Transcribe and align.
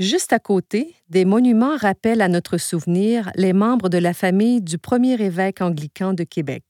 Juste 0.00 0.32
à 0.32 0.40
côté, 0.40 0.96
des 1.08 1.24
monuments 1.24 1.76
rappellent 1.76 2.22
à 2.22 2.28
notre 2.28 2.58
souvenir 2.58 3.30
les 3.36 3.52
membres 3.52 3.88
de 3.88 3.98
la 3.98 4.12
famille 4.12 4.60
du 4.60 4.76
premier 4.76 5.20
évêque 5.22 5.60
anglican 5.60 6.14
de 6.14 6.24
Québec. 6.24 6.64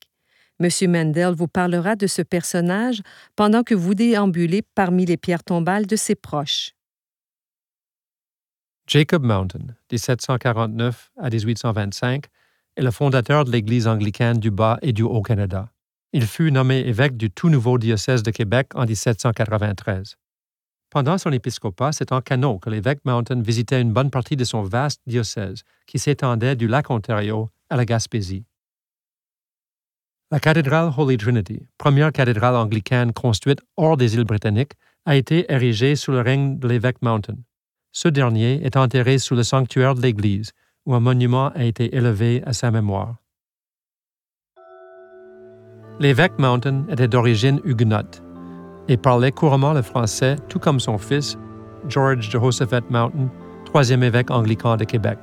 M. 0.60 0.68
Mendel 0.90 1.34
vous 1.34 1.48
parlera 1.48 1.96
de 1.96 2.06
ce 2.06 2.20
personnage 2.20 3.00
pendant 3.34 3.62
que 3.62 3.74
vous 3.74 3.94
déambulez 3.94 4.62
parmi 4.74 5.06
les 5.06 5.16
pierres 5.16 5.42
tombales 5.42 5.86
de 5.86 5.96
ses 5.96 6.14
proches. 6.14 6.72
Jacob 8.86 9.24
Mountain, 9.24 9.74
1749 9.90 11.10
à 11.16 11.30
1825, 11.30 12.26
est 12.76 12.82
le 12.82 12.90
fondateur 12.90 13.46
de 13.46 13.50
l'Église 13.50 13.86
anglicane 13.86 14.38
du 14.38 14.50
Bas 14.50 14.78
et 14.82 14.92
du 14.92 15.02
Haut-Canada. 15.02 15.70
Il 16.12 16.26
fut 16.26 16.52
nommé 16.52 16.80
évêque 16.80 17.16
du 17.16 17.30
tout 17.30 17.48
nouveau 17.48 17.78
diocèse 17.78 18.22
de 18.22 18.30
Québec 18.30 18.68
en 18.74 18.84
1793. 18.84 20.16
Pendant 20.94 21.18
son 21.18 21.32
épiscopat, 21.32 21.90
c'est 21.90 22.12
en 22.12 22.20
canot 22.20 22.60
que 22.60 22.70
l'évêque 22.70 23.00
Mountain 23.04 23.42
visitait 23.42 23.80
une 23.80 23.92
bonne 23.92 24.10
partie 24.10 24.36
de 24.36 24.44
son 24.44 24.62
vaste 24.62 25.00
diocèse, 25.08 25.64
qui 25.88 25.98
s'étendait 25.98 26.54
du 26.54 26.68
lac 26.68 26.88
Ontario 26.88 27.50
à 27.68 27.74
la 27.76 27.84
Gaspésie. 27.84 28.44
La 30.30 30.38
cathédrale 30.38 30.92
Holy 30.96 31.16
Trinity, 31.16 31.66
première 31.78 32.12
cathédrale 32.12 32.54
anglicane 32.54 33.12
construite 33.12 33.60
hors 33.76 33.96
des 33.96 34.14
îles 34.14 34.22
britanniques, 34.22 34.74
a 35.04 35.16
été 35.16 35.52
érigée 35.52 35.96
sous 35.96 36.12
le 36.12 36.20
règne 36.20 36.60
de 36.60 36.68
l'évêque 36.68 37.02
Mountain. 37.02 37.38
Ce 37.90 38.06
dernier 38.06 38.64
est 38.64 38.76
enterré 38.76 39.18
sous 39.18 39.34
le 39.34 39.42
sanctuaire 39.42 39.96
de 39.96 40.00
l'église, 40.00 40.52
où 40.86 40.94
un 40.94 41.00
monument 41.00 41.48
a 41.56 41.64
été 41.64 41.96
élevé 41.96 42.40
à 42.46 42.52
sa 42.52 42.70
mémoire. 42.70 43.16
L'évêque 45.98 46.38
Mountain 46.38 46.86
était 46.88 47.08
d'origine 47.08 47.60
huguenote 47.64 48.23
et 48.88 48.96
parlait 48.96 49.32
couramment 49.32 49.72
le 49.72 49.82
français, 49.82 50.36
tout 50.48 50.58
comme 50.58 50.80
son 50.80 50.98
fils, 50.98 51.38
George 51.88 52.30
Jehoshaphat 52.30 52.82
Mountain, 52.90 53.28
troisième 53.64 54.02
évêque 54.02 54.30
anglican 54.30 54.76
de 54.76 54.84
Québec. 54.84 55.18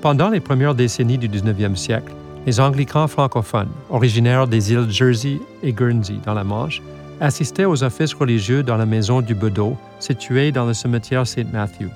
Pendant 0.00 0.30
les 0.30 0.40
premières 0.40 0.74
décennies 0.74 1.18
du 1.18 1.28
19e 1.28 1.76
siècle, 1.76 2.12
les 2.44 2.58
anglicans 2.58 3.06
francophones, 3.06 3.70
originaires 3.88 4.48
des 4.48 4.72
îles 4.72 4.90
Jersey 4.90 5.38
et 5.62 5.72
Guernsey 5.72 6.16
dans 6.24 6.34
la 6.34 6.42
Manche, 6.42 6.82
assistaient 7.20 7.66
aux 7.66 7.84
offices 7.84 8.14
religieux 8.14 8.64
dans 8.64 8.76
la 8.76 8.86
maison 8.86 9.20
du 9.20 9.36
Bedeau, 9.36 9.76
située 10.00 10.50
dans 10.50 10.66
le 10.66 10.74
cimetière 10.74 11.24
St. 11.24 11.52
Matthew. 11.52 11.88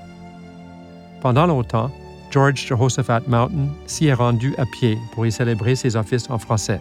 Pendant 1.21 1.47
longtemps, 1.47 1.91
George 2.31 2.65
Jehoshaphat 2.65 3.23
Mountain 3.27 3.69
s'y 3.87 4.07
est 4.07 4.15
rendu 4.15 4.55
à 4.59 4.65
pied 4.67 4.99
pour 5.13 5.27
y 5.27 5.33
célébrer 5.33 5.75
ses 5.75 5.97
offices 5.97 6.31
en 6.31 6.39
français. 6.39 6.81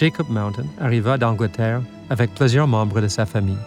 Jacob 0.00 0.30
Mountain 0.30 0.64
arriva 0.80 1.18
d'Angleterre 1.18 1.82
avec 2.08 2.34
plusieurs 2.34 2.66
membres 2.66 3.02
de 3.02 3.08
sa 3.08 3.26
famille. 3.26 3.58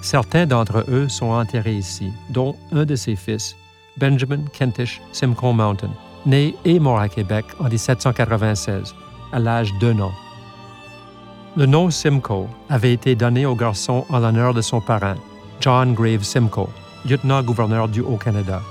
Certains 0.00 0.46
d'entre 0.46 0.86
eux 0.88 1.06
sont 1.10 1.32
enterrés 1.32 1.74
ici, 1.74 2.10
dont 2.30 2.56
un 2.72 2.86
de 2.86 2.96
ses 2.96 3.14
fils, 3.14 3.54
Benjamin 3.98 4.40
Kentish 4.54 5.02
Simcoe 5.12 5.52
Mountain, 5.52 5.90
né 6.24 6.54
et 6.64 6.80
mort 6.80 6.98
à 6.98 7.10
Québec 7.10 7.44
en 7.60 7.68
1796, 7.68 8.94
à 9.32 9.38
l'âge 9.38 9.70
d'un 9.82 10.00
an. 10.00 10.12
Le 11.54 11.66
nom 11.66 11.90
Simcoe 11.90 12.48
avait 12.70 12.94
été 12.94 13.14
donné 13.14 13.44
au 13.44 13.54
garçon 13.54 14.06
en 14.08 14.18
l'honneur 14.18 14.54
de 14.54 14.62
son 14.62 14.80
parrain, 14.80 15.16
John 15.60 15.92
Grave 15.92 16.22
Simcoe, 16.22 16.70
lieutenant-gouverneur 17.04 17.86
du 17.86 18.00
Haut-Canada. 18.00 18.62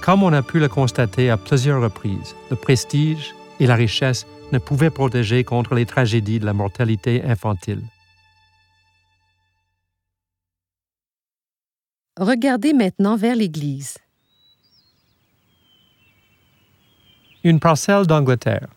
Comme 0.00 0.22
on 0.22 0.32
a 0.32 0.40
pu 0.40 0.60
le 0.60 0.68
constater 0.68 1.28
à 1.28 1.36
plusieurs 1.36 1.82
reprises, 1.82 2.34
le 2.48 2.56
prestige 2.56 3.34
et 3.60 3.66
la 3.66 3.74
richesse 3.74 4.26
ne 4.52 4.58
pouvaient 4.58 4.90
protéger 4.90 5.44
contre 5.44 5.74
les 5.74 5.86
tragédies 5.86 6.38
de 6.38 6.46
la 6.46 6.52
mortalité 6.52 7.24
infantile. 7.24 7.82
Regardez 12.18 12.74
maintenant 12.74 13.16
vers 13.16 13.34
l'Église. 13.34 13.96
Une 17.42 17.58
parcelle 17.58 18.06
d'Angleterre. 18.06 18.68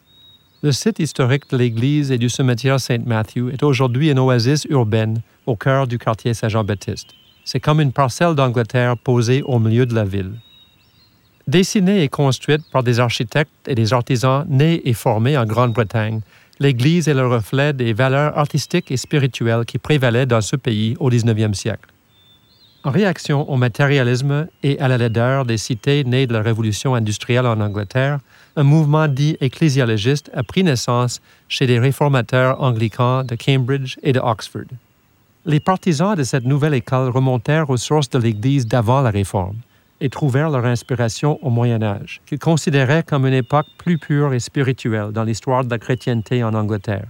Le 0.64 0.72
site 0.72 0.98
historique 0.98 1.48
de 1.52 1.58
l'église 1.58 2.12
et 2.12 2.18
du 2.18 2.30
cimetière 2.30 2.80
Saint 2.80 3.04
Matthew 3.06 3.52
est 3.52 3.62
aujourd'hui 3.62 4.10
une 4.10 4.18
oasis 4.18 4.66
urbaine 4.70 5.22
au 5.46 5.56
cœur 5.56 5.86
du 5.86 6.00
quartier 6.00 6.34
Saint-Jean-Baptiste. 6.34 7.10
C'est 7.44 7.60
comme 7.60 7.80
une 7.80 7.92
parcelle 7.92 8.34
d'Angleterre 8.34 8.98
posée 8.98 9.44
au 9.44 9.60
milieu 9.60 9.86
de 9.86 9.94
la 9.94 10.06
ville. 10.06 10.32
Dessinée 11.48 12.02
et 12.02 12.10
construite 12.10 12.64
par 12.72 12.82
des 12.82 13.00
architectes 13.00 13.52
et 13.68 13.76
des 13.76 13.94
artisans 13.94 14.46
nés 14.50 14.82
et 14.86 14.94
formés 14.94 15.38
en 15.38 15.46
Grande-Bretagne, 15.46 16.22
l'Église 16.60 17.08
est 17.08 17.14
le 17.14 17.28
reflet 17.28 17.72
des 17.72 17.94
valeurs 17.94 18.36
artistiques 18.36 18.90
et 18.90 18.98
spirituelles 18.98 19.66
qui 19.66 19.78
prévalaient 19.78 20.26
dans 20.26 20.42
ce 20.42 20.56
pays 20.56 20.96
au 21.00 21.12
19e 21.12 21.54
siècle. 21.54 21.92
En 22.84 22.90
réaction 22.90 23.48
au 23.48 23.58
matérialisme 23.58 24.48
et 24.64 24.80
à 24.80 24.88
la 24.88 24.98
laideur 24.98 25.46
des 25.46 25.58
cités 25.58 26.04
nées 26.04 26.26
de 26.26 26.34
la 26.34 26.42
révolution 26.42 26.96
industrielle 26.96 27.46
en 27.46 27.60
Angleterre, 27.60 28.20
un 28.56 28.64
mouvement 28.64 29.08
dit 29.08 29.38
ecclésiologiste 29.40 30.32
a 30.34 30.42
pris 30.42 30.64
naissance 30.64 31.22
chez 31.48 31.68
les 31.68 31.78
réformateurs 31.78 32.60
anglicans 32.62 33.24
de 33.24 33.36
Cambridge 33.36 33.98
et 34.02 34.14
de 34.14 34.20
Oxford. 34.20 34.70
Les 35.46 35.60
partisans 35.60 36.16
de 36.16 36.24
cette 36.24 36.46
nouvelle 36.46 36.74
école 36.74 37.10
remontèrent 37.10 37.70
aux 37.70 37.78
sources 37.78 38.10
de 38.10 38.18
l'Église 38.18 38.66
d'avant 38.66 39.02
la 39.02 39.12
Réforme 39.12 39.58
et 40.02 40.10
trouvèrent 40.10 40.50
leur 40.50 40.66
inspiration 40.66 41.40
au 41.42 41.50
Moyen 41.50 41.82
Âge, 41.82 42.22
qu'ils 42.26 42.40
considéraient 42.40 43.04
comme 43.04 43.26
une 43.26 43.34
époque 43.34 43.68
plus 43.78 43.98
pure 43.98 44.34
et 44.34 44.40
spirituelle 44.40 45.12
dans 45.12 45.24
l'histoire 45.24 45.64
de 45.64 45.70
la 45.70 45.80
chrétienté 45.80 46.44
en 46.44 46.54
Angleterre. 46.54 47.08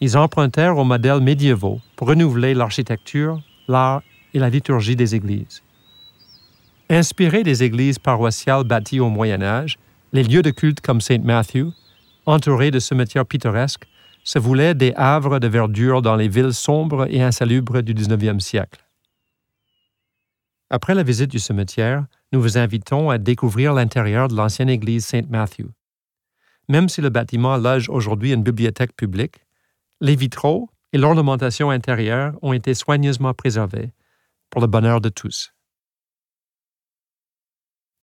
Ils 0.00 0.16
empruntèrent 0.16 0.78
aux 0.78 0.84
modèles 0.84 1.20
médiévaux 1.20 1.80
pour 1.96 2.08
renouveler 2.08 2.54
l'architecture, 2.54 3.42
l'art 3.68 4.02
et 4.32 4.38
la 4.38 4.48
liturgie 4.48 4.96
des 4.96 5.14
églises. 5.14 5.62
Inspirés 6.88 7.42
des 7.42 7.62
églises 7.62 7.98
paroissiales 7.98 8.64
bâties 8.64 9.00
au 9.00 9.10
Moyen 9.10 9.42
Âge, 9.42 9.78
les 10.12 10.24
lieux 10.24 10.42
de 10.42 10.50
culte 10.50 10.80
comme 10.80 11.00
Saint 11.00 11.18
Matthew, 11.18 11.66
entourés 12.26 12.70
de 12.70 12.78
cimetières 12.78 13.26
pittoresques, 13.26 13.86
se 14.24 14.38
voulaient 14.38 14.74
des 14.74 14.92
havres 14.96 15.38
de 15.38 15.48
verdure 15.48 16.02
dans 16.02 16.16
les 16.16 16.28
villes 16.28 16.52
sombres 16.52 17.06
et 17.10 17.22
insalubres 17.22 17.82
du 17.82 17.94
19e 17.94 18.40
siècle. 18.40 18.80
Après 20.72 20.94
la 20.94 21.02
visite 21.02 21.32
du 21.32 21.40
cimetière, 21.40 22.06
nous 22.32 22.40
vous 22.40 22.56
invitons 22.56 23.10
à 23.10 23.18
découvrir 23.18 23.74
l'intérieur 23.74 24.28
de 24.28 24.36
l'ancienne 24.36 24.68
église 24.68 25.04
Saint 25.04 25.22
Matthew. 25.28 25.66
Même 26.68 26.88
si 26.88 27.00
le 27.00 27.08
bâtiment 27.08 27.56
loge 27.56 27.88
aujourd'hui 27.88 28.32
une 28.32 28.44
bibliothèque 28.44 28.94
publique, 28.94 29.44
les 30.00 30.14
vitraux 30.14 30.70
et 30.92 30.98
l'ornementation 30.98 31.70
intérieure 31.70 32.38
ont 32.42 32.52
été 32.52 32.74
soigneusement 32.74 33.34
préservés 33.34 33.92
pour 34.48 34.60
le 34.60 34.68
bonheur 34.68 35.00
de 35.00 35.08
tous. 35.08 35.52